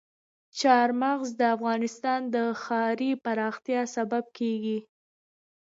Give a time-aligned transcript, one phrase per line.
[0.59, 4.79] چار مغز د افغانستان د ښاري پراختیا سبب کېږي.